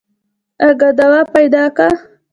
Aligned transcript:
اگه 0.67 0.89
دوا 0.99 1.21
پيدا 1.35 1.63
که. 1.75 1.87